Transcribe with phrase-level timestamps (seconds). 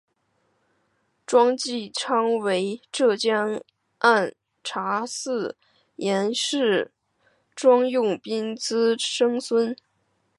[1.27, 3.61] 庄际昌为浙江
[3.99, 5.55] 按察司
[5.97, 6.91] 佥事
[7.55, 9.75] 庄用宾之曾孙。